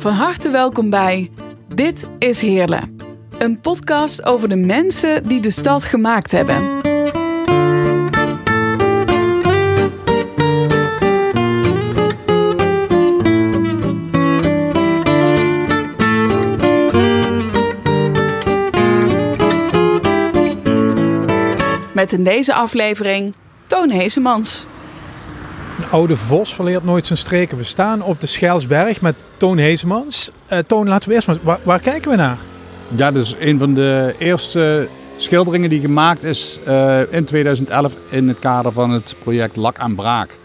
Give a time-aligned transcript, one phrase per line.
[0.00, 1.30] Van harte welkom bij
[1.74, 2.96] Dit is Heerlen.
[3.38, 6.76] Een podcast over de mensen die de stad gemaakt hebben.
[21.92, 23.34] Met in deze aflevering
[23.66, 24.66] Toon Heesemans.
[25.90, 27.56] Oude vos verleert nooit zijn streken.
[27.56, 30.30] We staan op de Schelsberg met Toon Heesemans.
[30.52, 31.36] Uh, Toon, laten we eerst maar...
[31.42, 32.38] Waar, waar, kijken we naar?
[32.94, 38.38] Ja, dus een van de eerste schilderingen die gemaakt is uh, in 2011 in het
[38.38, 40.38] kader van het project Lak aan Braak.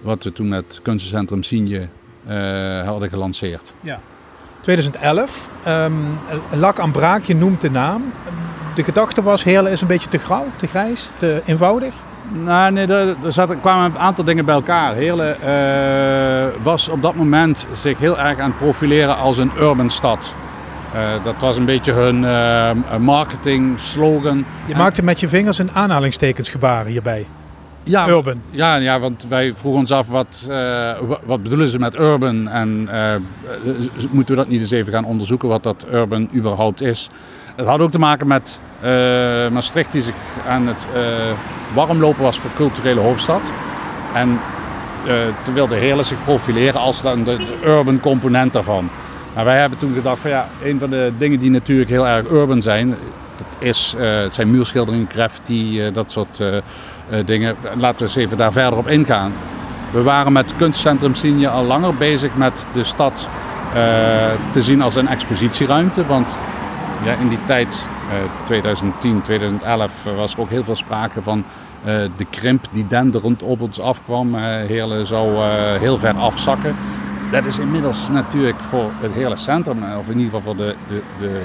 [0.00, 1.88] Wat we toen met kunstencentrum Sienje
[2.28, 3.74] uh, hadden gelanceerd.
[3.80, 4.00] Ja.
[4.60, 5.48] 2011.
[5.68, 6.18] Um,
[6.52, 8.12] Lak aan Braak, je noemt de naam.
[8.74, 11.94] De gedachte was, Heerlen is een beetje te grauw, te grijs, te eenvoudig.
[12.28, 14.94] Nou, nee, er, er, zat, er kwamen een aantal dingen bij elkaar.
[14.94, 19.90] Heerlen uh, was op dat moment zich heel erg aan het profileren als een urban
[19.90, 20.34] stad.
[20.94, 24.44] Uh, dat was een beetje hun uh, marketing slogan.
[24.66, 27.26] Je maakte met je vingers een aanhalingstekens gebaren hierbij.
[27.82, 28.40] Ja, urban.
[28.50, 30.48] Ja, ja, want wij vroegen ons af wat,
[31.24, 32.88] wat bedoelen ze met urban en
[34.10, 37.08] moeten we dat niet eens even gaan onderzoeken wat dat urban überhaupt is.
[37.56, 38.60] Het had ook te maken met
[39.52, 40.14] Maastricht die zich
[40.48, 40.86] aan het
[41.74, 43.40] warmlopen was voor culturele hoofdstad.
[44.14, 44.40] En
[45.06, 48.90] uh, toen wilde Heerlen zich profileren als de, de, urban component daarvan.
[49.34, 52.30] Maar wij hebben toen gedacht van ja, een van de dingen die natuurlijk heel erg
[52.30, 52.88] urban zijn,
[53.36, 56.42] dat is, het zijn muurschilderingen, graffiti, dat soort
[57.24, 57.56] dingen.
[57.76, 59.32] Laten we eens even daar verder op ingaan.
[59.90, 63.28] We waren met kunstcentrum Sienje al langer bezig met de stad
[64.52, 66.06] te zien als een expositieruimte.
[66.06, 66.36] Want
[67.04, 68.14] ja, in die tijd, uh,
[68.44, 71.44] 2010, 2011, was er ook heel veel sprake van
[72.16, 74.34] de krimp die denderend op ons afkwam.
[74.34, 75.44] Uh, Heerlen zou
[75.78, 76.76] heel ver afzakken.
[77.30, 81.02] Dat is inmiddels natuurlijk voor het hele centrum, of in ieder geval voor de, de,
[81.18, 81.40] de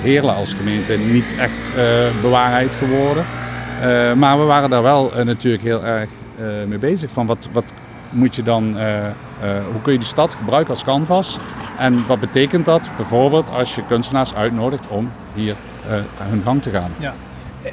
[0.00, 1.72] Heerlen als gemeente, niet echt
[2.20, 3.24] bewaarheid geworden.
[4.18, 6.08] maar we waren daar wel natuurlijk heel erg
[6.66, 7.10] mee bezig.
[7.10, 7.72] Van wat, wat
[8.10, 8.76] moet je dan,
[9.72, 11.38] hoe kun je die stad gebruiken als canvas?
[11.78, 15.54] En wat betekent dat bijvoorbeeld als je kunstenaars uitnodigt om hier
[16.16, 16.90] hun gang te gaan?
[16.98, 17.14] Ja.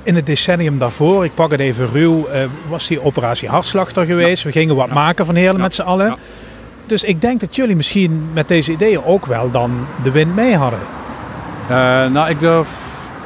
[0.03, 4.43] In het decennium daarvoor, ik pak het even ruw, uh, was die operatie Hartslachter geweest.
[4.43, 4.49] Ja.
[4.49, 4.93] We gingen wat ja.
[4.93, 5.61] maken van Heerlen ja.
[5.61, 6.15] met z'n allen.
[6.85, 10.55] Dus ik denk dat jullie misschien met deze ideeën ook wel dan de wind mee
[10.55, 10.79] hadden.
[11.69, 12.69] Uh, nou, ik durf,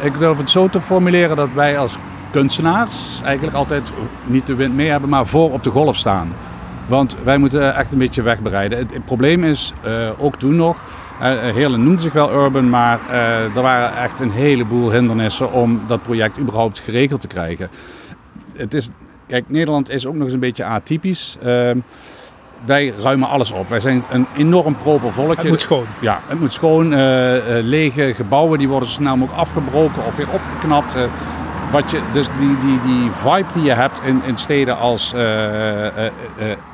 [0.01, 1.97] ik durf het zo te formuleren dat wij als
[2.31, 3.91] kunstenaars eigenlijk altijd
[4.23, 6.33] niet de wind mee hebben, maar voor op de golf staan.
[6.85, 8.77] Want wij moeten echt een beetje wegbereiden.
[8.77, 10.83] Het, het probleem is, uh, ook toen nog,
[11.29, 16.01] Heerlen noemde zich wel urban, maar uh, er waren echt een heleboel hindernissen om dat
[16.01, 17.69] project überhaupt geregeld te krijgen.
[18.53, 18.89] Het is,
[19.27, 21.37] kijk, Nederland is ook nog eens een beetje atypisch.
[21.43, 21.77] Ehm,
[22.65, 23.69] wij ruimen alles op.
[23.69, 25.41] Wij zijn een enorm proper volkje.
[25.41, 25.85] Het moet schoon.
[25.99, 26.95] Ja, het moet schoon.
[27.63, 30.95] lege gebouwen die worden zo snel mogelijk afgebroken of weer opgeknapt.
[31.71, 35.21] Wat je, dus die, die, die vibe die je hebt in, in steden als uh,
[35.21, 36.11] uh, uh,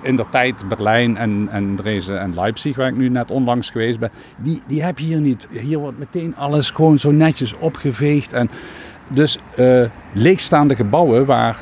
[0.01, 3.99] in de tijd Berlijn en, en Dresden en Leipzig, waar ik nu net onlangs geweest
[3.99, 5.47] ben, die, die heb je hier niet.
[5.51, 8.33] Hier wordt meteen alles gewoon zo netjes opgeveegd.
[8.33, 8.49] En
[9.13, 9.37] dus
[10.13, 11.57] leegstaande gebouwen waar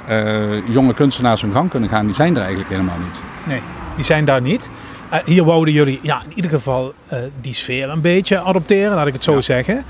[0.70, 3.24] jonge kunstenaars hun gang kunnen gaan, die zijn er eigenlijk helemaal niet.
[3.44, 3.62] Nee,
[3.96, 4.70] die zijn daar niet.
[5.26, 6.94] hier wouden jullie ja, in ieder geval
[7.42, 9.42] die sfeer een beetje adopteren, laat ik het zo ja.
[9.42, 9.84] zeggen.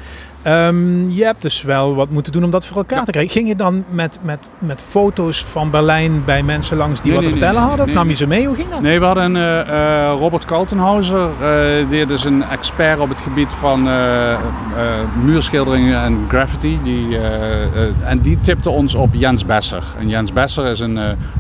[0.47, 3.03] Um, je hebt dus wel wat moeten doen om dat voor elkaar ja.
[3.03, 3.31] te krijgen.
[3.31, 7.23] Ging je dan met, met, met foto's van Berlijn bij mensen langs die nee, wat
[7.23, 7.87] nee, te vertellen nee, hadden?
[7.87, 8.45] Of nam je ze mee?
[8.45, 8.81] Hoe ging dat?
[8.81, 11.29] Nee, we hadden uh, uh, Robert Kaltenhauser.
[11.41, 13.87] Uh, die is een expert op het gebied van
[15.23, 16.79] muurschilderingen en graffiti.
[16.83, 17.17] Die,
[18.03, 19.83] en die tipte ons op Jens Besser.
[19.99, 20.95] En Jens Besser is een,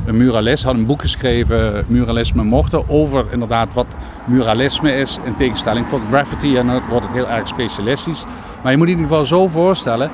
[0.05, 0.63] een muralist.
[0.63, 3.87] Had een boek geschreven, Muralisme Mochten, over inderdaad wat
[4.25, 5.19] muralisme is.
[5.23, 6.57] In tegenstelling tot graffiti.
[6.57, 8.25] En dan wordt het heel erg specialistisch.
[8.65, 10.09] Maar je moet in ieder geval zo voorstellen.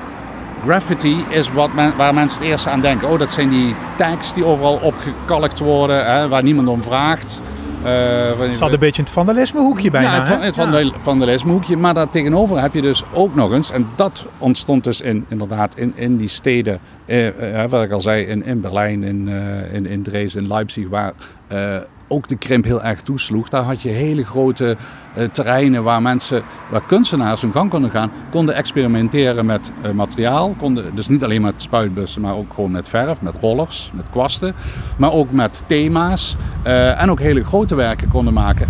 [0.64, 3.08] Graffiti is wat men, waar mensen het eerst aan denken.
[3.08, 7.42] Oh, dat zijn die tags die overal opgekalkt worden, hè, waar niemand om vraagt.
[7.84, 10.14] Uh, het zat een beetje het vandalismehoekje bijna.
[10.14, 10.92] Ja, het, het ja.
[10.98, 11.76] vandalismehoekje.
[11.76, 15.76] Maar daar tegenover heb je dus ook nog eens, en dat ontstond dus in, inderdaad
[15.76, 19.74] in, in die steden, eh, eh, wat ik al zei, in, in Berlijn, in, uh,
[19.74, 21.12] in, in Dresden, in Leipzig, waar
[21.52, 21.76] uh,
[22.12, 23.48] ook de krimp heel erg toesloeg.
[23.48, 24.76] Daar had je hele grote
[25.18, 30.54] uh, terreinen waar mensen, waar kunstenaars hun gang konden gaan, konden experimenteren met uh, materiaal.
[30.58, 34.54] Konden, dus niet alleen met spuitbussen, maar ook gewoon met verf, met rollers, met kwasten.
[34.96, 36.36] Maar ook met thema's
[36.66, 38.68] uh, en ook hele grote werken konden maken.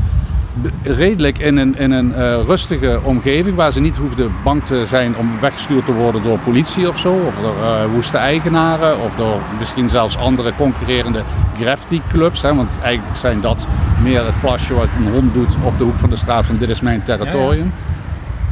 [0.83, 5.17] Redelijk in een, in een uh, rustige omgeving waar ze niet hoefden bang te zijn
[5.17, 9.41] om weggestuurd te worden door politie of zo, of door uh, woeste eigenaren, of door
[9.59, 11.23] misschien zelfs andere concurrerende
[11.61, 12.43] graffiti clubs.
[12.43, 13.67] Hè, want eigenlijk zijn dat
[14.03, 16.69] meer het plasje wat een hond doet op de hoek van de straat van dit
[16.69, 17.73] is mijn territorium.
[17.75, 17.91] Ja,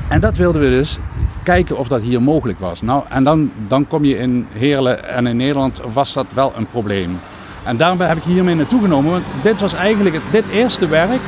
[0.08, 0.14] ja.
[0.14, 0.98] En dat wilden we dus
[1.42, 2.82] kijken of dat hier mogelijk was.
[2.82, 6.66] Nou, en dan, dan kom je in Heerlen en in Nederland was dat wel een
[6.66, 7.18] probleem.
[7.62, 9.10] En daarom heb ik hiermee naartoe genomen.
[9.10, 11.20] Want dit was eigenlijk het, dit eerste werk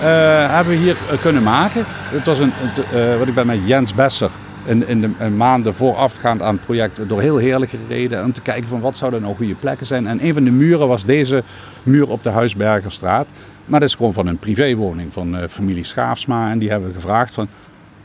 [0.00, 1.82] hebben we hier uh, kunnen maken.
[1.86, 2.52] Het was een,
[2.94, 4.30] uh, wat ik ben met Jens Besser
[4.64, 8.24] in, in de maanden voorafgaand aan het project door heel heerlijk gereden.
[8.24, 10.06] Om te kijken van wat zouden nou goede plekken zijn.
[10.06, 11.42] En een van de muren was deze
[11.82, 13.26] muur op de Huisbergerstraat.
[13.64, 16.50] Maar dat is gewoon van een privéwoning van familie Schaafsma.
[16.50, 17.48] En die hebben we gevraagd van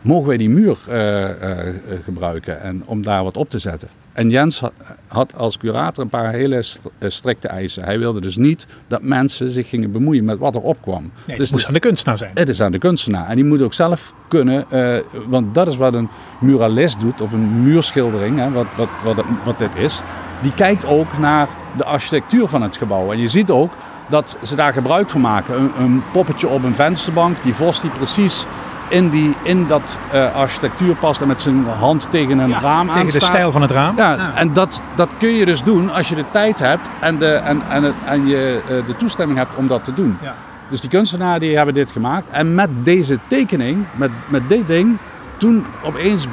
[0.02, 0.78] mogen wij die muur
[2.04, 3.88] gebruiken en om daar wat op te zetten.
[4.14, 4.62] En Jens
[5.08, 6.64] had als curator een paar hele
[6.98, 7.84] eh, strikte eisen.
[7.84, 11.12] Hij wilde dus niet dat mensen zich gingen bemoeien met wat er opkwam.
[11.26, 12.32] Nee, dus het moest aan de kunstenaar zijn.
[12.34, 13.28] Het is aan de kunstenaar.
[13.28, 16.10] En die moet ook zelf kunnen, uh, want dat is wat een
[16.40, 20.02] muralist doet, of een muurschildering, hè, wat, wat, wat, wat dit is.
[20.42, 23.12] Die kijkt ook naar de architectuur van het gebouw.
[23.12, 23.72] En je ziet ook
[24.10, 25.60] dat ze daar gebruik van maken.
[25.60, 28.46] Een, een poppetje op een vensterbank, die vos die precies
[28.92, 32.88] in, die, in dat uh, architectuur past en met zijn hand tegen een ja, raam
[32.88, 33.22] tegen aanstaat.
[33.22, 33.98] de stijl van het raam.
[33.98, 37.18] Ja, ja, en dat, dat kun je dus doen als je de tijd hebt en,
[37.18, 40.18] de, en, en, het, en je uh, de toestemming hebt om dat te doen.
[40.22, 40.36] Ja.
[40.70, 42.28] Dus die kunstenaar die hebben dit gemaakt.
[42.32, 44.98] En met deze tekening, met, met dit ding,
[45.38, 46.28] toen opeens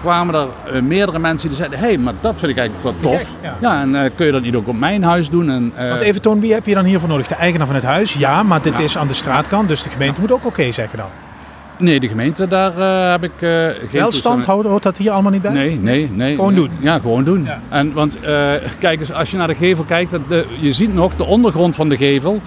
[0.00, 3.12] kwamen er uh, meerdere mensen die zeiden: hé, hey, maar dat vind ik eigenlijk wel
[3.12, 3.30] tof.
[3.42, 3.56] Ja.
[3.60, 3.80] ja.
[3.80, 5.50] en uh, kun je dat niet ook op mijn huis doen?
[5.50, 7.26] En, uh, Want even toon, wie heb je dan hiervoor nodig?
[7.26, 8.14] De eigenaar van het huis?
[8.14, 10.98] Ja, maar dit is aan de straatkant, dus de gemeente moet ook oké okay zeggen
[10.98, 11.08] dan.
[11.82, 15.32] Nee, de gemeente, daar uh, heb ik uh, geen Welstand houden, hoort dat hier allemaal
[15.32, 15.52] niet bij?
[15.52, 16.34] Nee, nee, nee.
[16.34, 16.62] Gewoon nee.
[16.62, 16.70] doen?
[16.80, 17.44] Ja, gewoon doen.
[17.44, 17.60] Ja.
[17.68, 21.16] En, want uh, kijk eens, als je naar de gevel kijkt, de, je ziet nog
[21.16, 22.40] de ondergrond van de gevel.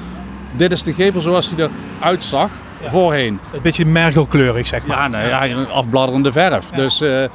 [0.51, 1.67] Dit is de gevel zoals die
[1.99, 2.49] eruit zag
[2.83, 2.89] ja.
[2.89, 3.39] voorheen.
[3.53, 4.97] Een beetje mergelkleurig, zeg maar.
[4.97, 6.69] Ja, nee, ja, afbladderende verf.
[6.69, 7.29] Dus de,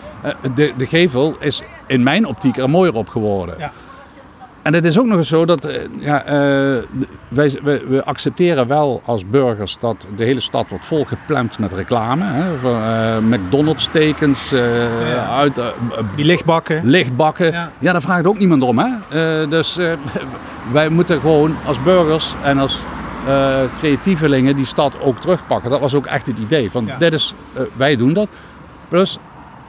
[0.55, 3.55] de gevel is in mijn optiek er mooier op geworden.
[3.59, 3.73] Ja.
[4.63, 5.69] En het is ook nog eens zo dat
[5.99, 6.33] ja, uh,
[7.29, 12.25] wij, wij, we accepteren wel als burgers dat de hele stad wordt volgepland met reclame.
[12.25, 14.61] Hè, van, uh, McDonald's tekens, uh,
[15.13, 15.27] ja.
[15.27, 15.61] uit,
[16.17, 16.81] die lichtbakken.
[16.85, 17.53] Lichtbakken.
[17.53, 17.71] Ja.
[17.79, 18.79] Ja, daar vraagt ook niemand om.
[18.79, 19.49] Hè?
[19.49, 19.79] dus
[20.73, 22.81] wij moeten gewoon als burgers en als
[23.79, 25.71] creatievelingen die stad ook terugpakken.
[25.71, 26.71] Dat was ook echt het idee.
[26.71, 27.35] Van, dit is,
[27.77, 28.29] wij doen dat.
[28.89, 29.19] Plus,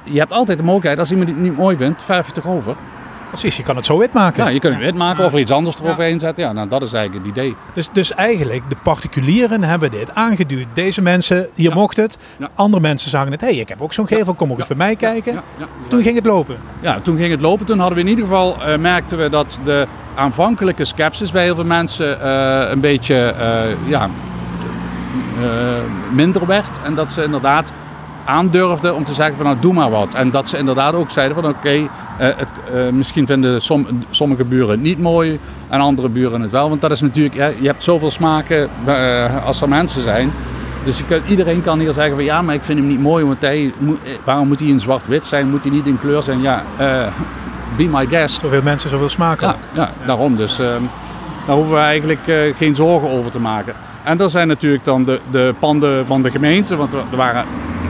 [0.04, 2.76] je hebt altijd de mogelijkheid, als iemand het niet mooi vindt, verf je toch over.
[3.32, 4.44] Precies, je kan het zo wit maken.
[4.44, 6.44] Ja, je kunt het wit maken of er iets anders eroverheen zetten.
[6.44, 7.56] Ja, nou, dat is eigenlijk het idee.
[7.74, 10.66] Dus, dus eigenlijk, de particulieren hebben dit aangeduwd.
[10.74, 11.76] Deze mensen, hier Ja.
[11.76, 12.18] mocht het.
[12.38, 12.48] Ja.
[12.56, 13.42] Andere mensen zagen het.
[13.42, 15.42] Hé, hey, ik heb ook zo'n gevel, kom ook eens bij mij kijken.
[15.88, 16.58] Toen ging het lopen.
[16.80, 17.66] Ja, toen ging het lopen.
[17.66, 21.56] Toen hadden we in ieder geval, eh, merkten we dat de aanvankelijke sceptisch bij heel
[21.56, 24.10] veel mensen eh, een beetje eh, ja,
[26.12, 26.80] minder werd.
[26.86, 27.72] En dat ze inderdaad
[28.26, 30.14] aandurfden om te zeggen van nou doe maar wat.
[30.14, 31.88] En dat ze inderdaad ook zeiden van oké,
[32.26, 35.40] het, eh, misschien vinden som, sommige buren het niet mooi
[35.70, 36.70] en andere buren het wel.
[36.70, 40.32] Want dat is natuurlijk, ja, je hebt zoveel smaken eh, als er mensen zijn.
[40.84, 43.26] Dus iedereen kan hier zeggen van ja, maar ik vind hem niet mooi.
[43.26, 45.50] Want hij, eh, waarom moet hij in zwart-wit zijn?
[45.50, 46.42] Moet hij niet in kleur zijn?
[46.42, 47.08] Ja, eh,
[47.76, 48.42] be my guest.
[48.42, 49.48] Zoveel mensen, zoveel smaken.
[49.48, 50.36] Ja, ja, daarom.
[50.36, 50.68] Dus eh,
[51.46, 53.74] daar hoeven we eigenlijk eh, geen zorgen over te maken.
[54.04, 56.76] En er zijn natuurlijk dan de, de panden van de gemeente.
[56.76, 57.46] Want er waren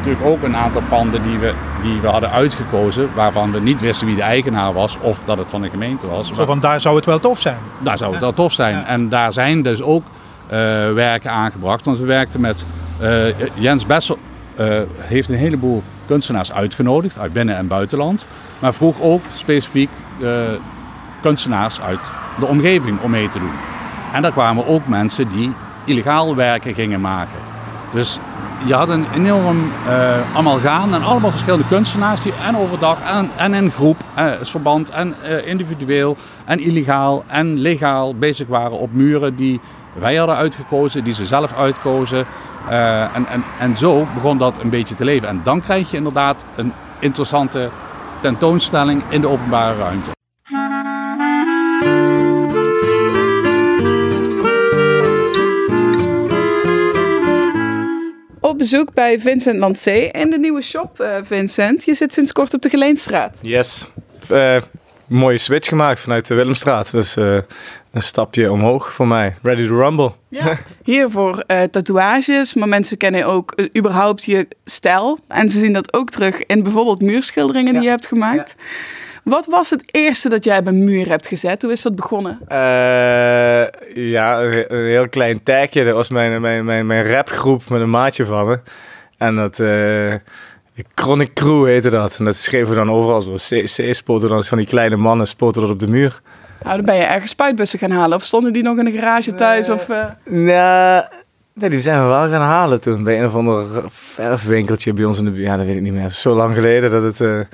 [0.06, 3.10] natuurlijk ook een aantal panden die we, die we hadden uitgekozen.
[3.16, 6.32] Waarvan we niet wisten wie de eigenaar was of dat het van de gemeente was.
[6.34, 7.58] Zo van, daar zou het wel tof zijn.
[7.80, 8.78] Daar zou het wel tof zijn.
[8.78, 8.86] Ja.
[8.86, 10.04] En daar zijn dus ook
[10.48, 10.58] eh,
[10.94, 11.86] werken aangebracht.
[11.86, 12.66] Want we werkten met
[13.00, 14.18] eh, Jens Bessel.
[14.56, 18.26] eh, heeft een heleboel kunstenaars uitgenodigd uit binnen- en buitenland.
[18.60, 19.90] Maar vroeg ook specifiek
[21.22, 22.00] kunstenaars uit
[22.40, 23.52] de omgeving om mee te doen.
[24.14, 25.54] En daar kwamen ook mensen die
[25.86, 27.40] illegaal werken gingen maken.
[27.92, 28.20] Dus
[28.66, 33.54] je had een enorm eh amalgaan en allemaal verschillende kunstenaars die en overdag en, en
[33.54, 39.36] in groep, het verband en eh, individueel en illegaal en legaal bezig waren op muren
[39.36, 39.60] die
[39.94, 42.26] wij hadden uitgekozen, die ze zelf uitkozen.
[42.70, 45.28] En, en, en zo begon dat een beetje te leven.
[45.28, 47.70] En dan krijg je inderdaad een interessante
[48.22, 50.12] tentoonstelling in de openbare ruimte.
[58.52, 61.84] Op bezoek bij Vincent Lancé in de nieuwe shop, eh, Vincent.
[61.84, 63.38] Je zit sinds kort op de Geleenstraat.
[63.42, 63.88] Yes.
[64.30, 64.62] Eh,
[65.08, 66.92] mooie switch gemaakt vanuit de Willemstraat.
[66.92, 67.38] Dus eh,
[67.92, 69.36] een stapje omhoog voor mij.
[69.42, 70.12] Ready to rumble.
[70.30, 70.58] Ja.
[70.84, 75.20] Hier voor tatoeages, maar mensen kennen ook überhaupt je stijl.
[75.28, 78.56] En ze zien dat ook terug in bijvoorbeeld muurschilderingen die je hebt gemaakt.
[79.24, 81.62] Wat was het eerste dat jij op een muur hebt gezet?
[81.62, 82.40] Hoe is dat begonnen?
[82.48, 82.58] Eh,
[83.94, 85.84] ja, een, heel klein tagje.
[85.84, 88.60] Dat was mijn, mijn, mijn, mijn rapgroep met een maatje van me.
[89.18, 89.60] En dat...
[89.60, 90.14] eh,
[90.96, 92.16] Chronic Crew heette dat.
[92.20, 93.36] En dat schreven we dan overal zo.
[93.64, 96.22] C spoten dan van die kleine mannen spoten dat op de muur.
[96.64, 98.18] Nou, dan ben je ergens spuitbussen gaan halen.
[98.18, 99.70] Of stonden die nog in de garage thuis?
[99.70, 101.04] Of, eh, Nou,
[101.54, 103.04] nee, die zijn we wel gaan halen toen.
[103.04, 105.46] Bij een of ander verfwinkeltje bij ons in de buurt.
[105.46, 106.10] Ja, dat weet ik niet meer.
[106.10, 107.48] Zo lang geleden dat het...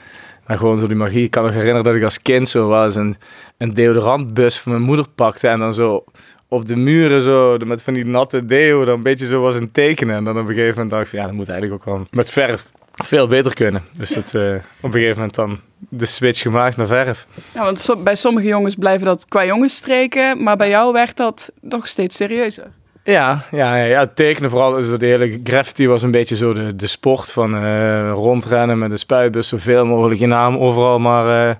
[0.47, 1.23] maar gewoon zo die magie.
[1.23, 3.15] Ik kan me herinneren dat ik als kind zo wel eens een,
[3.57, 5.47] een deodorantbus van mijn moeder pakte.
[5.47, 6.03] En dan zo
[6.47, 9.71] op de muren zo met van die natte deo dan een beetje zo was een
[9.71, 10.15] tekenen.
[10.15, 12.31] En dan op een gegeven moment dacht ik, ja, dat moet eigenlijk ook wel met
[12.31, 12.65] verf
[13.03, 13.83] veel beter kunnen.
[13.97, 17.27] Dus dat, eh, op een gegeven moment dan de switch gemaakt naar verf.
[17.53, 20.43] ja, want bij sommige jongens blijven dat qua jongensstreken.
[20.43, 22.71] Maar bij jou werd dat toch steeds serieuzer.
[23.07, 24.71] Ja, ja, ja, tekenen vooral.
[24.71, 28.89] Dus de hele graffiti was een beetje zo de, de sport van eh, rondrennen met
[28.89, 29.47] de spuitbus.
[29.47, 31.55] Zoveel mogelijk je naam overal maar eh,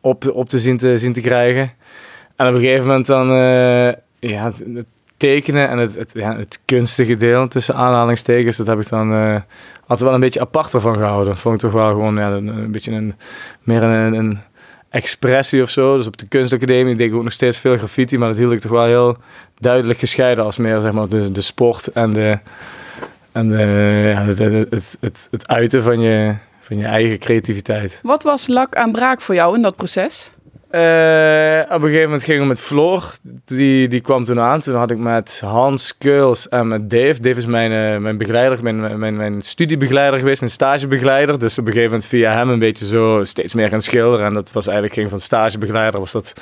[0.00, 1.72] op, op te zien, te zien te krijgen.
[2.36, 6.60] En op een gegeven moment dan eh, ja, het, tekenen en het, het, ja, het
[6.64, 8.56] kunstige deel tussen aanhalingstekens.
[8.56, 9.12] Dat heb ik dan
[9.80, 11.36] altijd wel een beetje apart ervan gehouden.
[11.36, 13.14] Vond ik toch wel gewoon ja, een, een beetje een,
[13.62, 14.38] meer een, een
[14.88, 15.96] expressie of zo.
[15.96, 18.18] Dus op de kunstacademie deed ik ook nog steeds veel graffiti.
[18.18, 19.16] Maar dat hield ik toch wel heel
[19.58, 22.38] duidelijk gescheiden als meer zeg maar, de, de sport en, de,
[23.32, 28.00] en de, het, het, het, het uiten van je, van je eigen creativiteit.
[28.02, 30.30] Wat was lak aan braak voor jou in dat proces?
[30.70, 33.12] Eh, op een gegeven moment gingen we met Floor,
[33.44, 34.60] die, die kwam toen aan.
[34.60, 37.20] Toen had ik met Hans Keuls en met Dave.
[37.20, 41.38] Dave is mijn, eh, mijn begeleider, mijn, mijn, mijn studiebegeleider geweest, mijn stagebegeleider.
[41.38, 44.26] Dus op een gegeven moment via hem een beetje zo steeds meer gaan schilderen.
[44.26, 46.32] En dat was eigenlijk ging van stagebegeleider, was dat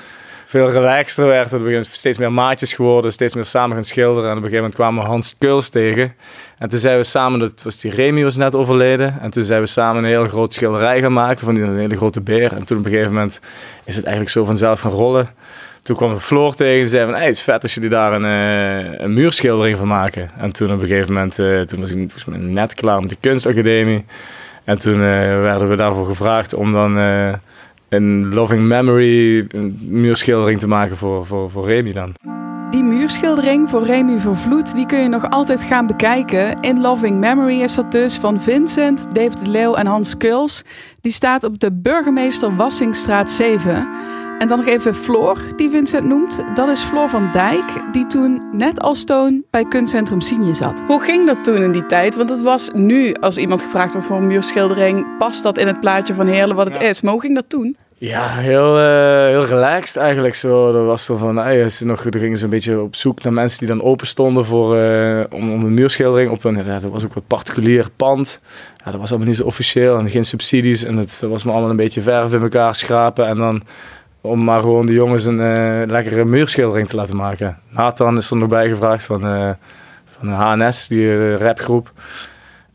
[0.54, 1.48] veel relaxter werd.
[1.48, 4.30] Gegeven moment steeds meer maatjes geworden, steeds meer samen gaan schilderen.
[4.30, 6.14] En op een gegeven moment kwamen we Hans Keuls tegen.
[6.58, 9.20] En toen zijn we samen, dat was die Remy was net overleden.
[9.20, 11.96] En toen zijn we samen een heel groot schilderij gaan maken van die een hele
[11.96, 12.52] grote beer.
[12.52, 13.40] En toen op een gegeven moment
[13.84, 15.28] is het eigenlijk zo vanzelf gaan rollen.
[15.82, 18.24] Toen kwam Floor tegen en zei van, hey, het is vet als jullie daar een,
[18.24, 20.30] eh, een muurschildering van maken.
[20.38, 23.08] En toen op een gegeven moment, eh, toen was ik volgens mij net klaar met
[23.08, 24.04] de kunstacademie.
[24.64, 25.08] En toen eh,
[25.40, 26.96] werden we daarvoor gevraagd om dan
[27.94, 32.12] een Loving Memory een muurschildering te maken voor, voor, voor Remy dan.
[32.70, 36.60] Die muurschildering voor Remy Vervloed, die kun je nog altijd gaan bekijken.
[36.60, 40.62] In Loving Memory is dat dus van Vincent, Dave de Leeuw en Hans Kuls.
[41.00, 43.88] Die staat op de Burgemeester Wassingstraat 7.
[44.38, 46.44] En dan nog even Floor, die Vincent noemt.
[46.54, 50.82] Dat is Floor van Dijk, die toen net als Toon bij kunstcentrum Sienje zat.
[50.86, 52.16] Hoe ging dat toen in die tijd?
[52.16, 55.16] Want het was nu, als iemand gevraagd wordt voor een muurschildering...
[55.18, 56.88] past dat in het plaatje van Heerlen wat het Ja.
[56.88, 57.00] is.
[57.00, 57.76] Maar hoe ging dat toen?
[57.96, 60.72] Ja, heel, eh, heel relaxed eigenlijk zo.
[60.72, 63.68] Dat was van, ze nog, er gingen ze een beetje op zoek naar mensen die
[63.68, 67.90] dan open stonden voor, eh, om, een muurschildering op een, dat was ook wat particulier
[67.96, 68.40] pand.
[68.84, 71.70] Ja, dat was allemaal niet zo officieel en geen subsidies en het was me allemaal
[71.70, 73.62] een beetje verf in elkaar schrapen en dan
[74.20, 77.58] om maar gewoon de jongens een eh, lekkere muurschildering te laten maken.
[77.68, 79.20] Nathan is er nog bij gevraagd van,
[80.18, 81.92] van de HNS, die rapgroep.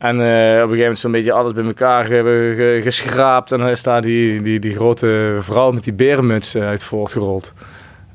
[0.00, 3.52] En eh, op een gegeven moment zo'n beetje alles bij elkaar ge- ge- geschraapt.
[3.52, 7.52] En dan is daar die, die, die grote vrouw met die berenmuts eh, uit voortgerold.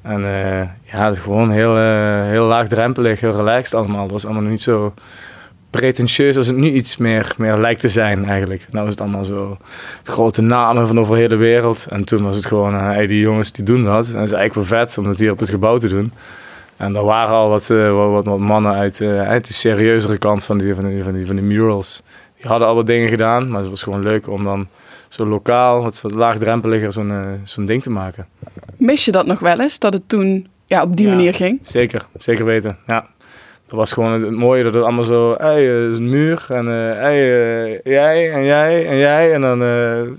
[0.01, 0.61] En eh,
[0.91, 1.77] ja, het gewoon heel,
[2.25, 4.01] heel laagdrempelig, heel relaxed allemaal.
[4.01, 4.93] Het was allemaal niet zo
[5.69, 8.65] pretentieus als het nu iets meer, meer lijkt te zijn eigenlijk.
[8.69, 9.57] Nou is het allemaal zo
[10.03, 11.87] grote namen van over heel de wereld.
[11.89, 14.07] En toen was het gewoon, hey, die jongens die doen dat.
[14.07, 16.11] En dat is eigenlijk wel vet om dat hier op het gebouw te doen.
[16.77, 20.17] En er waren al wat, eh, wat, wat, wat mannen uit, eh, uit de serieuzere
[20.17, 22.03] kant van die, van, die, van, die, van die murals.
[22.37, 24.67] Die hadden al wat dingen gedaan, maar het was gewoon leuk om dan
[25.09, 28.27] zo lokaal, wat, wat laagdrempeliger, zo'n eh, zo'n ding te maken.
[28.77, 31.13] Mis je dat nog wel eens, dat het toen ja, op die Ja.
[31.15, 31.59] manier ging?
[31.63, 32.77] Zeker, zeker weten.
[32.87, 33.05] Ja.
[33.67, 36.65] Dat was gewoon het, het mooie dat het allemaal zo, hey, is een muur en
[36.65, 39.59] hey, jij en jij en jij en dan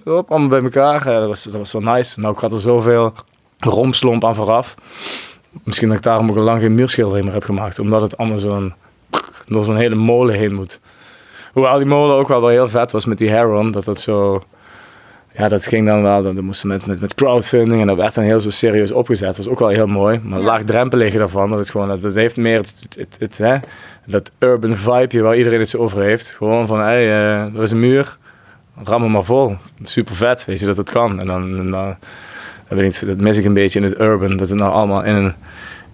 [0.05, 1.05] hop, allemaal bij elkaar.
[1.05, 2.21] Dat, was, dat was wel nice.
[2.21, 3.13] Nou, ik had er zoveel
[3.59, 4.75] romslomp aan vooraf.
[5.65, 8.39] Misschien dat ik daarom ook al lang geen muurschildering meer heb gemaakt, omdat het allemaal
[8.39, 8.75] zo'n,
[9.47, 10.81] door zo'n hele molen heen moet.
[11.53, 14.43] Hoewel die molen ook wel, wel heel vet was met die Heron, dat dat zo...
[15.37, 18.25] Ja, dat ging dan wel, dat moesten met, met, met crowdfunding en dat werd dan
[18.25, 19.27] heel zo serieus opgezet.
[19.27, 20.45] Dat was ook wel heel mooi, maar Ja.
[20.45, 23.57] laagdrempelig daarvan, dat het gewoon, dat het heeft meer het, het, het, het, hè,
[24.07, 26.31] dat urban vibe waar iedereen het zo over heeft.
[26.33, 28.19] Gewoon van, hé, hey, eh, er is een muur,
[28.85, 29.57] ram hem maar vol.
[29.83, 31.21] Super vet, weet je, dat het kan.
[31.21, 31.97] En dan, en dan
[32.69, 35.35] dat, mis ik een beetje in het urban, dat het nou allemaal in een,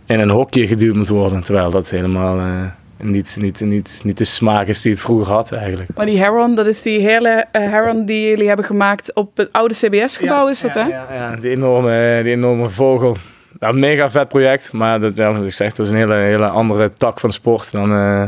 [0.06, 1.42] in een hokje geduwd moet worden.
[1.42, 2.64] Terwijl dat helemaal eh,
[3.02, 5.90] niet, niet, niet, niet de smaak is die het vroeger had eigenlijk.
[5.94, 9.48] Maar die Heron, dat is die hele eh, Heron die jullie hebben gemaakt op het
[9.52, 10.88] oude CBS-gebouw, is dat ja, hè?
[10.88, 13.16] Ja, ja, die, enorme, die enorme vogel.
[13.60, 16.48] Ja, een mega vet project, maar dat, ja, ik zeg, dat is een hele, hele
[16.48, 18.22] andere tak van sport dan, eh,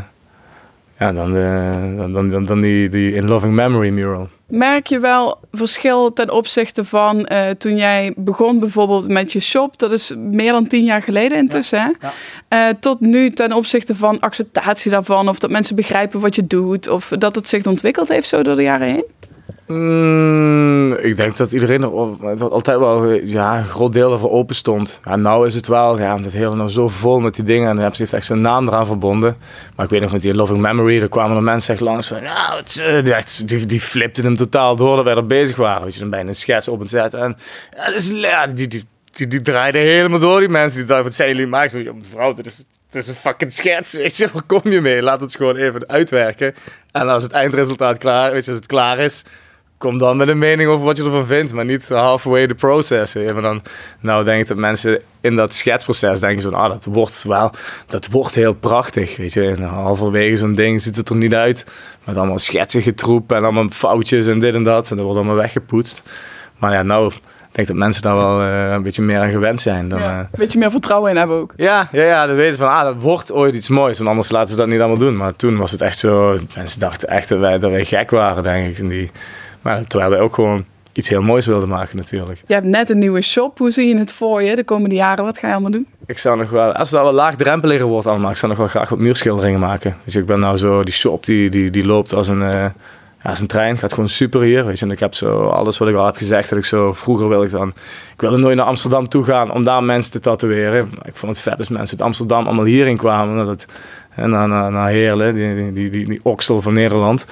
[0.99, 4.29] ja, dan, uh, dan, dan, dan die, die In Loving Memory mural.
[4.55, 9.79] Merk je wel verschil ten opzichte van uh, toen jij begon bijvoorbeeld met je shop?
[9.79, 11.97] Dat is meer dan tien jaar geleden intussen.
[12.01, 12.13] Ja.
[12.49, 12.69] Ja.
[12.69, 15.29] Uh, tot nu ten opzichte van acceptatie daarvan.
[15.29, 16.89] Of dat mensen begrijpen wat je doet.
[16.89, 19.05] Of dat het zich ontwikkeld heeft zo door de jaren heen?
[19.67, 25.01] Mm, ik denk dat iedereen er altijd wel ja, een groot deel ervoor open stond.
[25.05, 27.69] Ja, nou is het wel, ja, het hele nou zo vol met die dingen.
[27.69, 29.37] En ze heeft echt zijn naam eraan verbonden.
[29.77, 32.23] Maar ik weet nog met die Loving Memory, daar kwamen er mensen echt langs van,
[32.23, 35.85] nou, het, die, die flipten hem totaal door dat wij er bezig waren.
[35.85, 37.21] Weet je, dan bijna een schets op en zetten.
[37.21, 37.37] En
[37.93, 40.79] dus, ja, die, die, die, die draaiden helemaal door, die mensen.
[40.79, 41.97] Die dachten, wat zijn jullie maken?
[41.97, 45.03] Mevrouw, dit is, het is een fucking schets, weet je, waar kom je mee?
[45.03, 46.55] Laat het gewoon even uitwerken.
[46.93, 49.25] En als het eindresultaat klaar, weet je, als het klaar is,
[49.85, 53.15] kom dan met een mening over wat je ervan vindt, maar niet halfway the process.
[53.15, 53.63] Maar dan,
[54.01, 57.51] nou denk ik dat mensen in dat schetsproces denken zo, ah, dat wordt wel,
[57.87, 59.51] dat wordt heel prachtig, weet je.
[59.51, 61.67] En halverwege zo'n ding ziet het er niet uit,
[62.05, 64.91] met allemaal schetsige troep en allemaal foutjes en dit en dat.
[64.91, 66.03] En dat wordt allemaal weggepoetst.
[66.59, 67.13] Maar ja, nou,
[67.55, 69.89] ik denk dat mensen daar wel uh, een beetje meer aan gewend zijn.
[69.89, 71.53] Dan, ja, uh, een beetje meer vertrouwen in hebben ook.
[71.57, 73.97] Ja, ja, ja dan weten van, ah, dat wordt ooit iets moois.
[73.97, 75.17] Want anders laten ze dat niet allemaal doen.
[75.17, 78.43] Maar toen was het echt zo, mensen dachten echt dat wij, dat wij gek waren,
[78.43, 78.79] denk ik.
[78.79, 79.11] En die,
[79.65, 82.43] maar terwijl wij ook gewoon iets heel moois wilden maken natuurlijk.
[82.47, 83.59] Je hebt net een nieuwe shop.
[83.59, 85.25] Hoe zie je het voor je de komende jaren?
[85.25, 85.87] Wat ga je allemaal doen?
[86.07, 88.71] Ik zou nog wel, als het al wel laagdrempeliger wordt allemaal, ik zou nog wel
[88.71, 89.97] graag wat muurschilderingen maken.
[90.05, 92.65] Dus ik ben nou zo, die shop die, die, die loopt als een, uh,
[93.25, 93.79] ja, een trein.
[93.79, 94.85] Gaat gewoon super hier, weet je.
[94.85, 97.43] En ik heb zo alles wat ik al heb gezegd, dat ik zo, vroeger wil
[97.43, 97.69] ik dan,
[98.15, 100.91] ik wilde nooit naar Amsterdam toe gaan om daar mensen te tatoeëren.
[101.03, 103.47] Ik vond het vet als mensen uit Amsterdam allemaal hierin kwamen.
[103.47, 103.67] Dat,
[104.15, 107.27] en naar, naar, naar Heerlen, die, die, die, die, oksel van Nederland.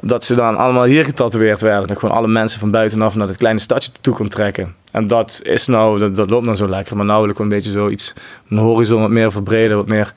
[0.00, 1.88] Dat ze dan allemaal hier getatoeëerd werden.
[1.88, 4.74] Dat gewoon alle mensen van buitenaf naar het kleine stadje toe kon trekken.
[4.92, 6.96] En dat is nou, dat, dat loopt nou zo lekker.
[6.96, 8.14] Maar nou wil ik een beetje zoiets,
[8.48, 9.76] een horizon wat meer verbreden.
[9.76, 10.12] Wat meer,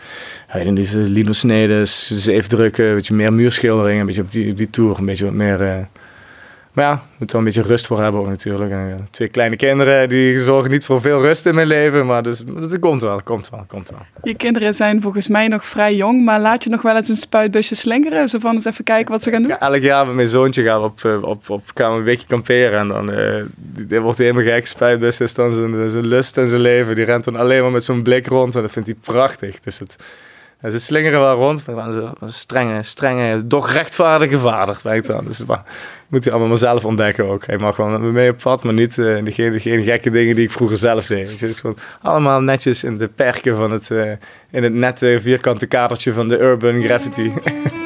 [0.61, 3.99] in deze lino even drukken, een beetje meer muurschilderingen.
[3.99, 5.61] Een beetje op die, op die tour, een beetje wat meer...
[5.61, 5.75] Uh,
[6.75, 8.71] maar ja, moet er een beetje rust voor hebben ook natuurlijk.
[8.71, 12.05] En, ja, twee kleine kinderen die zorgen niet voor veel rust in mijn leven.
[12.05, 13.99] Maar dus, dat komt wel, komt wel, komt wel.
[14.23, 16.25] Je kinderen zijn volgens mij nog vrij jong.
[16.25, 18.27] Maar laat je nog wel eens een spuitbusje slingeren?
[18.27, 19.51] Zo van eens even kijken wat ze gaan doen?
[19.51, 22.27] Ja, elk jaar met mijn zoontje gaan we op, op, op, gaan we een weekje
[22.27, 22.79] kamperen.
[22.79, 24.67] En dan uh, die, wordt helemaal gek.
[24.67, 26.95] Spuitbus is dan zijn, zijn lust en zijn leven.
[26.95, 28.55] Die rent dan alleen maar met zo'n blik rond.
[28.55, 29.59] En dat vindt hij prachtig.
[29.59, 29.95] Dus het...
[30.61, 35.25] Ze slingeren wel rond, maar zo een strenge, strenge, doch rechtvaardige vader, lijkt dan.
[35.25, 35.43] Dus
[36.07, 37.45] moet hij allemaal maar zelf ontdekken ook.
[37.45, 40.35] Hij mag wel met me mee op pad, maar niet uh, geen, geen gekke dingen
[40.35, 41.31] die ik vroeger zelf deed.
[41.31, 44.11] Het is gewoon allemaal netjes in de perken van het, uh,
[44.51, 47.33] in het nette vierkante kadertje van de urban graffiti.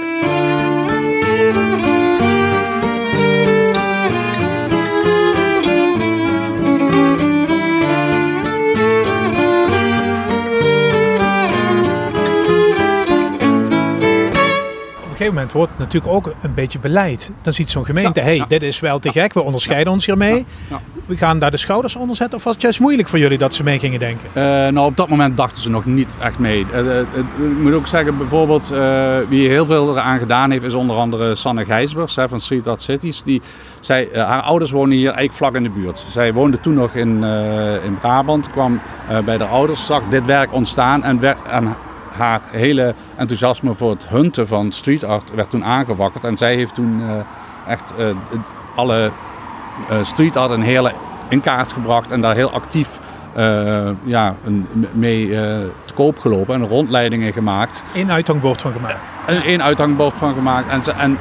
[15.32, 17.32] gegeven moment wordt natuurlijk ook een beetje beleid.
[17.42, 20.46] Dan ziet zo'n gemeente, hé, hey, dit is wel te gek, we onderscheiden ons hiermee.
[21.06, 22.38] We gaan daar de schouders onder zetten.
[22.38, 24.30] Of was het juist moeilijk voor jullie dat ze mee gingen denken?
[24.34, 26.66] Uh, nou, op dat moment dachten ze nog niet echt mee.
[26.74, 28.74] Uh, ik moet ook zeggen, bijvoorbeeld,
[29.30, 33.24] wie heel veel eraan gedaan heeft, is onder andere Sanne Gijsbers van Street Art Cities.
[33.24, 33.42] Die,
[33.80, 36.06] zij, haar ouders wonen hier eigenlijk vlak in de buurt.
[36.10, 37.24] Zij woonde toen nog in,
[37.84, 38.82] in Brabant, kwam
[39.26, 41.76] bij de ouders, zag dit werk ontstaan en, en
[42.16, 46.24] haar hele enthousiasme voor het hunten van street art werd toen aangewakkerd.
[46.24, 47.12] En zij heeft toen uh,
[47.68, 48.06] echt uh,
[48.76, 49.12] alle
[49.92, 50.92] uh, street art en hele
[51.28, 53.00] in kaart gebracht en daar heel actief
[54.04, 55.28] ja, een, mee
[55.86, 57.84] te koop gelopen en rondleidingen gemaakt.
[57.94, 58.98] Eén uithangbord van gemaakt.
[59.26, 60.72] Een één uithangbord van gemaakt.
[60.72, 61.18] En, en,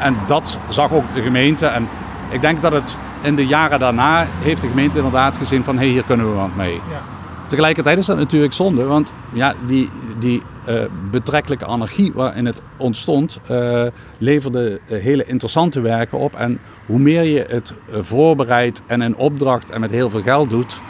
[0.00, 1.66] en dat zag ook de gemeente.
[1.66, 1.88] En
[2.28, 5.84] ik denk dat het in de jaren daarna heeft de gemeente inderdaad gezien van hé,
[5.84, 6.74] hey, hier kunnen we wat mee.
[6.74, 7.15] Ja.
[7.46, 10.74] Tegelijkertijd is dat natuurlijk zonde, want ja, die, die uh,
[11.10, 13.82] betrekkelijke anarchie waarin het ontstond, uh,
[14.18, 16.34] leverde hele interessante werken op.
[16.34, 20.80] En hoe meer je het voorbereidt en in opdracht en met heel veel geld doet,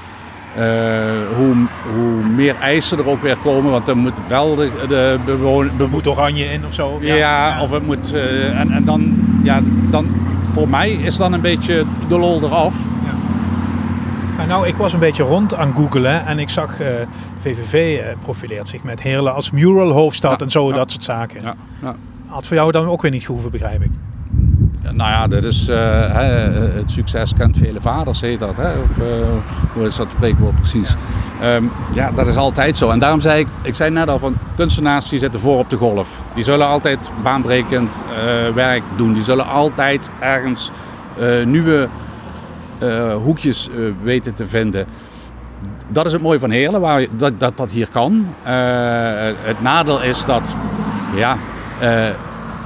[0.59, 0.63] uh,
[1.37, 1.55] hoe,
[1.95, 3.71] hoe meer eisen er ook weer komen.
[3.71, 5.73] Want dan moet wel de, de bewoner.
[5.81, 6.99] Er moet oranje in of zo.
[7.01, 8.13] Ja, ja of het moet.
[8.53, 10.07] en, en dan, ja, dan,
[10.53, 12.75] voor mij is dan een beetje de lol eraf.
[14.47, 18.07] Nou, ik was een beetje rond aan googelen en ik zag uh, eh, VVV eh,
[18.23, 21.43] profileert zich met Heerlen als mural hoofdstad en zo, dat soort zaken.
[21.83, 21.97] Ja.
[22.27, 23.91] Had voor jou dan ook weer niet gehoeven, begrijp ik.
[24.83, 25.77] Nou ja, dat is, uh,
[26.75, 28.57] het succes kent vele vaders, heet dat.
[28.57, 28.71] Hè?
[28.79, 29.07] Of
[29.73, 30.97] hoe is dat spreekwoord precies?
[31.41, 31.55] Ja.
[31.55, 32.91] Um, ja, dat is altijd zo.
[32.91, 35.77] En daarom zei ik, ik zei net al van kunstenaars die zitten voor op de
[35.77, 36.23] golf.
[36.35, 37.91] Die zullen altijd baanbrekend
[38.55, 39.13] werk doen.
[39.13, 40.71] Die zullen altijd ergens
[41.45, 41.89] nieuwe
[42.83, 44.87] uh, hoekjes uh, weten te vinden.
[45.89, 48.13] Dat is het mooie van Heerlen, waar, dat, dat dat hier kan.
[48.13, 48.49] Uh,
[49.41, 50.57] het nadeel is dat
[51.15, 51.37] ja,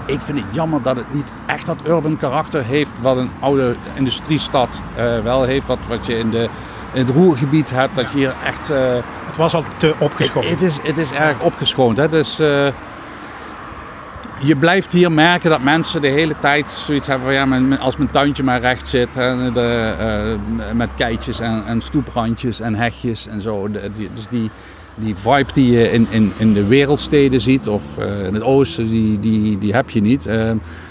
[0.06, 3.74] ik vind het jammer dat het niet echt dat urban karakter heeft wat een oude
[3.94, 4.80] industriestad
[5.22, 5.66] wel heeft.
[5.66, 6.48] Wat, wat je in, de,
[6.92, 8.70] in het roergebied hebt, dat je hier echt...
[8.70, 8.76] Uh,
[9.26, 10.48] het was al te opgeschoond.
[10.48, 11.96] Het, is, het is erg opgeschoond.
[11.96, 12.08] Hè?
[12.08, 12.66] Dus, uh,
[14.42, 18.10] je blijft hier merken dat mensen de hele tijd zoiets hebben van ja, als mijn
[18.10, 19.08] tuintje maar recht zit.
[19.14, 20.36] Hè, de,
[20.74, 23.70] met keitjes en, en, stoeprandjes en hegjes en zo.
[23.70, 24.50] De, die, dus die,
[24.94, 28.88] die vibe die je in, in, in de wereldsteden ziet of uh, in het oosten,
[28.88, 30.26] die, die, die heb je niet.
[30.26, 30.50] Uh,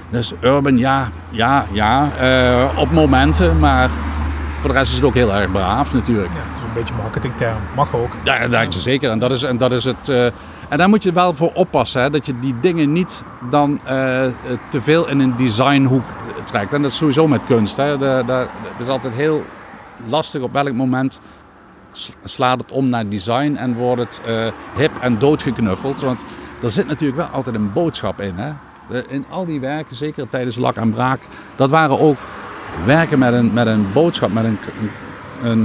[0.09, 3.89] dus urban, ja, ja, ja, uh, op momenten, maar
[4.59, 6.33] voor de rest is het ook heel erg braaf natuurlijk.
[6.33, 8.11] Ja, het is een beetje marketingterm, mag ook.
[8.23, 9.11] Ja, dat is zeker.
[9.11, 10.33] En dat is, en dat is het...
[10.69, 13.79] en daar moet je wel voor oppassen, hè, dat je die dingen niet dan
[14.69, 16.05] te veel in een designhoek
[16.43, 16.73] trekt.
[16.73, 17.77] En dat is sowieso met kunst.
[17.77, 17.97] Hè.
[18.25, 18.47] Dat
[18.79, 19.45] is altijd heel
[20.07, 21.19] lastig op welk moment
[22.23, 26.01] slaat het om naar design en wordt het uh, hip en doodgeknuffeld.
[26.01, 26.23] Want
[26.61, 28.35] er zit natuurlijk wel altijd een boodschap in.
[28.35, 28.53] Hè?
[29.07, 31.21] In al die werken, zeker tijdens lak en braak,
[31.55, 32.17] dat waren ook
[32.85, 34.59] werken met een, met een boodschap, met een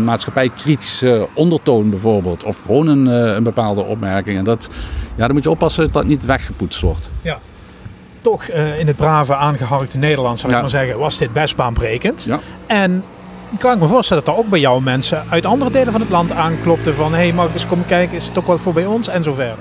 [0.05, 2.45] maatschappijkritische ondertoon bijvoorbeeld.
[2.45, 4.39] Of gewoon een, eh, een bepaalde opmerking.
[4.39, 4.69] En dat,
[5.17, 7.11] ja, dan moet je oppassen dat dat niet weggepoetst wordt.
[7.23, 7.39] Ja.
[8.21, 12.25] Toch uh, in het brave aangeharkte Nederlands zou ik maar zeggen, was dit best baanbrekend.
[12.25, 12.39] Ja.
[12.67, 13.05] En
[13.59, 16.11] kan ik me voorstellen dat er ook bij jou mensen uit andere delen van het
[16.11, 17.15] land aanklopten van...
[17.15, 19.09] hé, hey, eens komen kijken, is het ook wat voor bij ons?
[19.09, 19.57] En zo verder.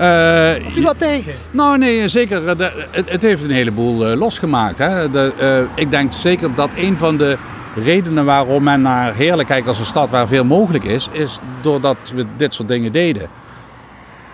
[0.00, 1.32] Uh, of je dat tegen?
[1.50, 2.48] Nou nee, zeker.
[2.48, 2.70] het,
[3.10, 4.78] het, heeft een heleboel uh, losgemaakt.
[4.78, 5.10] Hè.
[5.10, 7.38] De, uh, ik denk zeker dat een van de
[7.74, 11.08] redenen waarom men naar Heerlijk kijkt als een stad waar veel mogelijk is...
[11.12, 13.28] is doordat we dit soort dingen deden.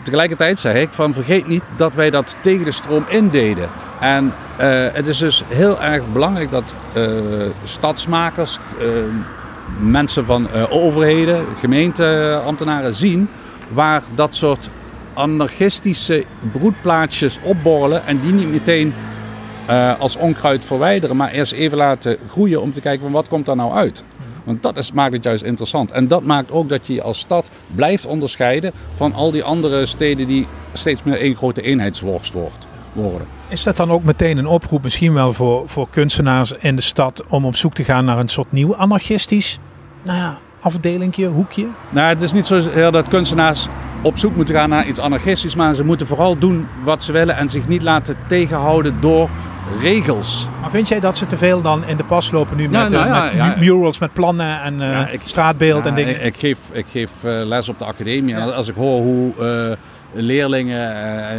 [0.03, 3.69] Tegelijkertijd zeg ik van vergeet niet dat wij dat tegen de stroom indeden.
[4.01, 7.05] En uh, het is dus heel erg belangrijk dat uh,
[7.65, 8.89] stadsmakers, uh,
[9.79, 13.29] mensen van overheden, gemeenteambtenaren zien
[13.69, 14.69] waar dat soort
[15.15, 18.95] anarchistische broedplaatsjes opborrelen en die niet meteen
[19.99, 23.57] als onkruid verwijderen, maar eerst even laten groeien om te kijken van wat komt daar
[23.57, 24.05] nou uit.
[24.45, 25.91] Want dat is, maakt het juist interessant.
[25.91, 30.27] En dat maakt ook dat je als stad blijft onderscheiden van al die andere steden
[30.27, 32.33] die steeds meer één grote eenheidsworst
[32.93, 33.27] worden.
[33.49, 37.27] Is dat dan ook meteen een oproep misschien wel voor, voor kunstenaars in de stad
[37.29, 39.59] om op zoek te gaan naar een soort nieuw anarchistisch
[40.05, 41.67] nou ja, afdelingje, hoekje?
[41.91, 43.69] Nou, het is niet zo dat kunstenaars
[44.03, 47.37] op zoek moeten gaan naar iets anarchistisch, maar ze moeten vooral doen wat ze willen
[47.37, 49.29] en zich niet laten tegenhouden door
[49.81, 50.49] regels.
[50.61, 53.37] Maar vind jij dat ze te veel dan in de pas lopen nu met, nou,
[53.37, 54.81] met murals, met plannen en
[55.13, 56.25] ik, straatbeeld en dingen?
[56.25, 59.33] Ik, geef, ik geef uh, les op de academie en als ik hoor hoe
[60.13, 60.95] leerlingen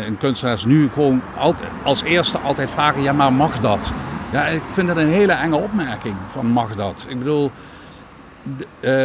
[0.05, 3.91] en kunstenaars nu gewoon altijd, als eerste altijd vragen, ja maar mag dat?
[4.31, 7.05] Ja, ik vind dat een hele enge opmerking van mag dat?
[7.09, 7.51] Ik bedoel,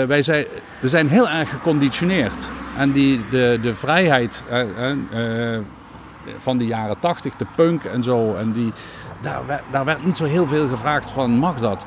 [0.06, 0.44] wij zijn,
[0.80, 2.50] we zijn heel erg geconditioneerd.
[2.76, 4.42] En die, de, de vrijheid
[6.38, 8.72] van de jaren tachtig, de punk en zo, en die,
[9.26, 11.86] daar, daar werd niet zo heel veel gevraagd van mag dat.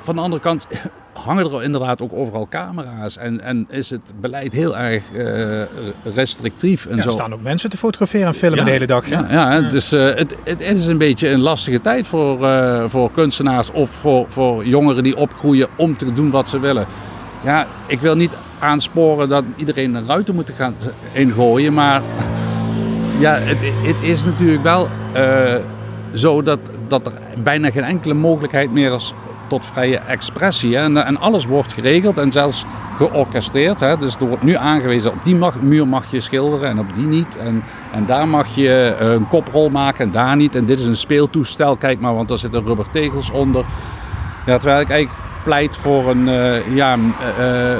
[0.00, 0.66] Van de andere kant
[1.24, 5.62] hangen er inderdaad ook overal camera's en, en is het beleid heel erg uh,
[6.14, 6.86] restrictief.
[6.86, 9.08] En ja, er staan ook mensen te fotograferen en filmen de hele dag.
[9.08, 13.10] Ja, ja, dus uh, het, het is een beetje een lastige tijd voor, uh, voor
[13.10, 16.86] kunstenaars of voor, voor jongeren die opgroeien om te doen wat ze willen.
[17.44, 20.74] Ja, ik wil niet aansporen dat iedereen een ruiten moet gaan
[21.12, 22.02] ingooien, maar
[23.24, 24.88] ja, het, het is natuurlijk wel
[26.14, 29.14] zo dat, dat er bijna geen enkele mogelijkheid meer is
[29.46, 30.76] tot vrije expressie.
[30.76, 31.02] Hè.
[31.02, 32.64] En, alles wordt geregeld en zelfs
[32.96, 33.80] georchestreerd.
[33.80, 33.98] Hè.
[33.98, 37.36] Dus er wordt nu aangewezen, op die muur mag je schilderen en op die niet.
[37.36, 40.54] En, en daar mag je eh, een koprol maken en daar niet.
[40.54, 43.64] En dit is een speeltoestel, kijk maar, want er zitten rubbertegels onder.
[44.46, 47.76] Ja, terwijl ik eigenlijk pleit voor een uh, ja, uh,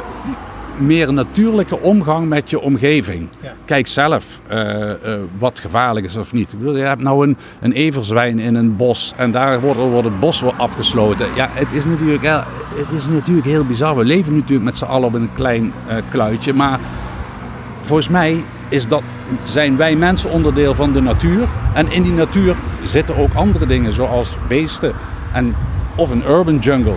[0.76, 3.28] meer natuurlijke omgang met je omgeving.
[3.64, 4.94] Kijk zelf uh, uh,
[5.38, 6.52] wat gevaarlijk is of niet.
[6.52, 10.08] Ik bedoel, je hebt nou een, een everzwijn in een bos en daar wordt, wordt
[10.08, 11.26] het bos afgesloten.
[11.34, 12.42] Ja, het is, natuurlijk heel,
[12.74, 13.96] het is natuurlijk heel bizar.
[13.96, 16.52] We leven natuurlijk met z'n allen op een klein uh, kluitje.
[16.52, 16.78] Maar
[17.82, 19.02] volgens mij is dat,
[19.44, 21.48] zijn wij mensen onderdeel van de natuur.
[21.74, 24.92] En in die natuur zitten ook andere dingen zoals beesten
[25.32, 25.54] en,
[25.94, 26.96] of een urban jungle.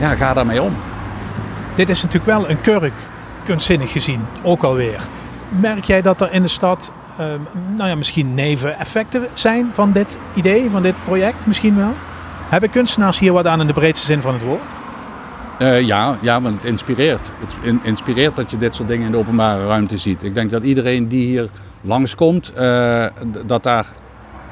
[0.00, 0.72] Ja, ga daarmee om.
[1.74, 2.92] Dit is natuurlijk wel een kurk
[3.44, 5.00] kunstzinnig gezien ook alweer.
[5.60, 7.26] Merk jij dat er in de stad uh,
[7.76, 11.92] nou ja, misschien neveneffecten zijn van dit idee, van dit project misschien wel?
[12.48, 14.60] Hebben kunstenaars hier wat aan in de breedste zin van het woord?
[15.58, 17.30] Uh, ja, ja, want het inspireert.
[17.40, 20.22] Het inspireert dat je dit soort dingen in de openbare ruimte ziet.
[20.22, 21.48] Ik denk dat iedereen die hier
[21.80, 23.04] langskomt, uh,
[23.46, 23.86] dat daar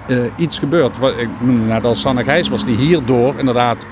[0.06, 0.96] uh, iets gebeurt.
[1.16, 3.86] Ik noemde net al Sanne Gijs was die hierdoor inderdaad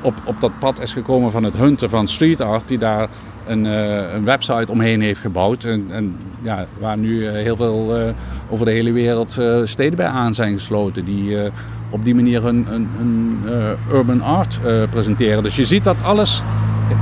[0.00, 3.08] op, op dat pad is gekomen van het hunten van street art, die daar
[3.48, 5.64] een, eh, een website omheen heeft gebouwd.
[5.64, 8.02] En, en ja, waar nu eh, heel veel eh,
[8.48, 11.04] over de hele wereld steden bij aan zijn gesloten.
[11.04, 11.36] Die
[11.90, 12.66] op die manier hun,
[13.92, 15.42] urban art presenteren.
[15.42, 16.42] Dus je ziet dat alles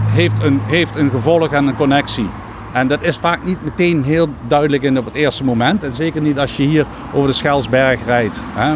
[0.06, 2.28] heeft een, heeft een gevolg en een connectie.
[2.72, 5.85] En dat is vaak niet meteen heel duidelijk in op het eerste moment.
[5.85, 8.42] En zeker niet als je hier over de Schelsberg rijdt.
[8.54, 8.74] Hè,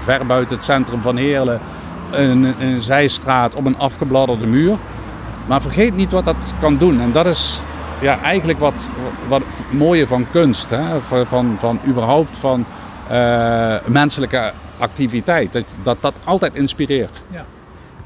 [0.00, 1.60] ver buiten het centrum van Heerlen.
[2.10, 4.76] Een zijstraat op een afgebladderde muur.
[5.46, 7.00] Maar vergeet niet wat dat kan doen.
[7.00, 7.60] En dat is
[8.00, 8.88] ja, eigenlijk wat,
[9.28, 10.70] wat het mooie van kunst.
[10.70, 11.00] Hè?
[11.00, 12.64] Van, van, van überhaupt van
[13.08, 15.52] eh, menselijke activiteit.
[15.52, 17.22] Dat, dat dat altijd inspireert.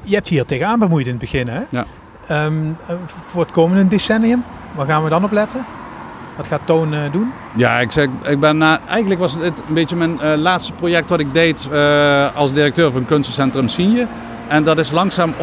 [0.03, 1.61] Je hebt hier tegenaan bemoeid in het begin, hè?
[1.69, 1.85] Ja.
[2.27, 2.53] Ehm,
[2.85, 4.43] eh, voor het komende decennium,
[4.75, 5.65] waar gaan we dan op letten?
[6.37, 7.31] Wat gaat Toon eh, doen?
[7.55, 11.19] Ja, ik, zeg, ik ben na, eigenlijk was het een beetje mijn laatste project wat
[11.19, 11.67] ik deed
[12.35, 14.07] als directeur van Kunstencentrum Sienje.
[14.47, 15.33] En dat is langzaam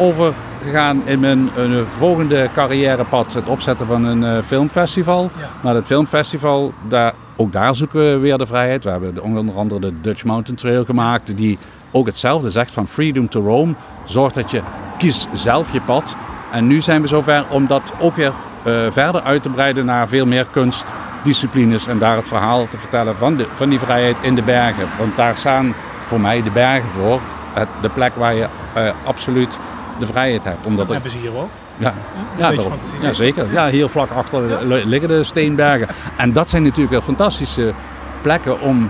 [0.59, 3.33] overgegaan in mijn een volgende carrièrepad.
[3.33, 5.23] Het opzetten van een eh, filmfestival.
[5.39, 5.49] Ja.
[5.61, 8.83] Maar het filmfestival, daar, ook daar zoeken we weer de vrijheid.
[8.83, 11.37] We hebben de- onder andere de Dutch Mountain Trail gemaakt.
[11.37, 11.57] Die
[11.91, 13.75] ook hetzelfde zegt van freedom to roam.
[14.03, 14.61] Zorg dat je
[14.97, 16.15] kies zelf je pad.
[16.51, 18.31] En nu zijn we zover om dat ook weer
[18.63, 21.87] eh, verder uit te breiden naar veel meer kunstdisciplines.
[21.87, 24.87] En daar het verhaal te vertellen van, de, van die vrijheid in de bergen.
[24.97, 25.73] Want daar staan
[26.05, 27.19] voor mij de bergen voor.
[27.53, 29.57] Het, de plek waar je eh, absoluut
[29.99, 30.65] de vrijheid hebt.
[30.65, 31.49] Omdat Dat hebben ze hier ook.
[31.77, 31.93] ja,
[32.37, 32.73] ja, daarom.
[33.01, 33.51] ja, zeker.
[33.51, 35.87] Ja, hier vlak achter li- liggen de steenbergen.
[36.17, 37.73] En dat zijn natuurlijk wel fantastische
[38.21, 38.89] plekken om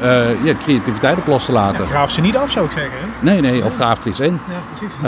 [0.00, 1.84] eh, je creativiteit op los te laten.
[1.84, 2.92] Ja, graaf ze niet af, zou ik zeggen.
[3.00, 3.06] Hè?
[3.20, 4.32] Nee, nee, of graaf er iets in.
[4.48, 4.98] Ja, precies.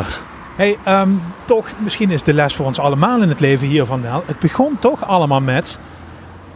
[0.57, 1.09] Hey, ehm,
[1.45, 4.23] toch, misschien is de les voor ons allemaal in het leven hiervan wel.
[4.27, 5.79] Het begon toch allemaal met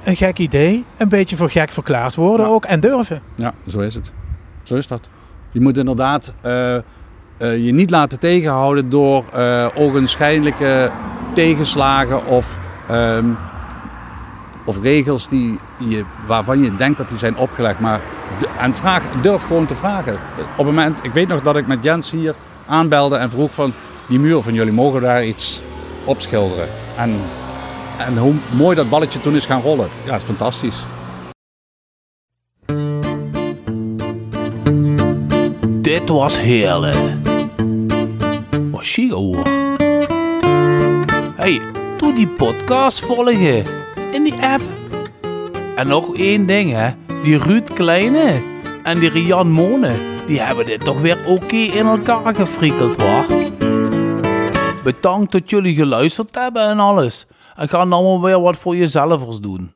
[0.04, 3.22] een gek idee, een beetje voor gek verklaard worden ook en durven.
[3.34, 4.12] Ja, zo is het.
[4.62, 5.08] Zo is dat.
[5.50, 6.76] Je moet inderdaad eh,
[7.38, 10.90] je niet laten tegenhouden door eh ogenschijnlijke
[11.34, 12.56] tegenslagen of,
[12.88, 13.26] ehm,
[14.64, 17.80] of regels die je, waarvan je denkt dat die zijn opgelegd.
[17.80, 18.00] Maar
[18.58, 20.12] en vraag, durf gewoon te vragen.
[20.36, 22.34] Op het moment, ik weet nog dat ik met Jens hier
[22.66, 23.72] aanbelde en vroeg van
[24.06, 25.62] die muur van jullie mogen daar iets
[26.04, 26.68] opschilderen.
[26.96, 27.16] En,
[27.98, 29.88] en hoe mooi dat balletje toen is gaan rollen.
[30.04, 30.82] Ja, fantastisch.
[35.94, 36.96] Dit was heerlijk.
[38.70, 39.42] Was chic hoor.
[41.36, 41.60] Hey,
[41.96, 43.64] doe die podcast volgen
[44.12, 44.62] in die app.
[45.76, 46.90] En nog één ding hè,
[47.22, 48.42] die Ruud Kleine
[48.82, 49.92] en die Rian Mone,
[50.26, 53.26] die hebben dit toch weer oké in elkaar gefrikkeld waar.
[54.84, 57.26] Bedankt dat jullie geluisterd hebben en alles.
[57.56, 59.73] En ga nou maar weer wat voor jezelfers doen.